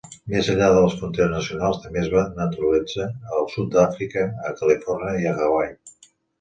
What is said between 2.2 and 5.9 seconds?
naturalitza al sud d'Àfrica, a Califòrnia i a Hawaii.